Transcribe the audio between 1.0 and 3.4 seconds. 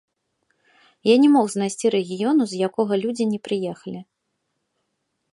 Я не мог знайсці рэгіёну, з якога людзі не